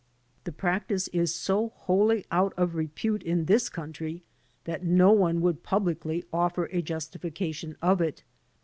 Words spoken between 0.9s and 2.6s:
is so wholly out